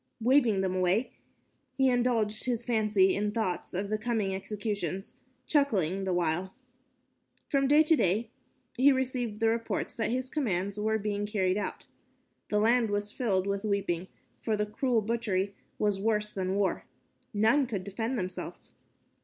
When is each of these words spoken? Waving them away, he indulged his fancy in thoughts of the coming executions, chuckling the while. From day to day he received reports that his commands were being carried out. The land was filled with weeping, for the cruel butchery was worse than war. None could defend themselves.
Waving 0.19 0.61
them 0.61 0.73
away, 0.75 1.11
he 1.77 1.87
indulged 1.87 2.45
his 2.45 2.63
fancy 2.63 3.13
in 3.15 3.31
thoughts 3.31 3.71
of 3.75 3.91
the 3.91 3.99
coming 3.99 4.33
executions, 4.33 5.13
chuckling 5.45 6.05
the 6.05 6.11
while. 6.11 6.55
From 7.49 7.67
day 7.67 7.83
to 7.83 7.95
day 7.95 8.31
he 8.75 8.91
received 8.91 9.43
reports 9.43 9.93
that 9.93 10.09
his 10.09 10.31
commands 10.31 10.79
were 10.79 10.97
being 10.97 11.27
carried 11.27 11.55
out. 11.55 11.85
The 12.49 12.57
land 12.59 12.89
was 12.89 13.11
filled 13.11 13.45
with 13.45 13.63
weeping, 13.63 14.07
for 14.41 14.57
the 14.57 14.65
cruel 14.65 15.03
butchery 15.03 15.53
was 15.77 15.99
worse 16.01 16.31
than 16.31 16.55
war. 16.55 16.85
None 17.31 17.67
could 17.67 17.83
defend 17.83 18.17
themselves. 18.17 18.71